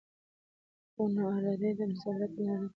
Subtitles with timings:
[0.93, 2.69] ؛خو ناارادي يې د مسلط نارينه کلچر